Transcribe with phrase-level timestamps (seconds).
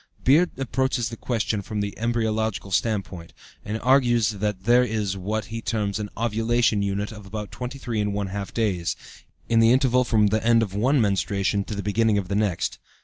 [0.23, 5.61] Beard approaches the question from the embryological standpoint, and argues that there is what he
[5.61, 8.95] terms an "ovulation unit" of about 23½ days,
[9.47, 12.79] in the interval from the end of one menstruation to the beginning of the next.